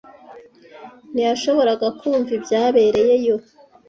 [1.13, 3.35] Ntiyashoboraga kumva ibyabereyeyo.